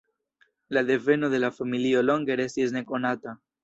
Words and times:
La 0.67 0.83
deveno 0.83 1.29
de 1.35 1.43
la 1.45 1.53
familio 1.59 2.03
longe 2.11 2.43
restis 2.43 2.79
nekonata. 2.81 3.41